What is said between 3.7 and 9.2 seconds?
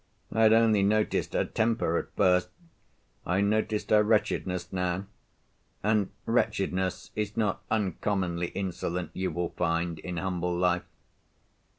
her wretchedness now—and wretchedness is not uncommonly insolent,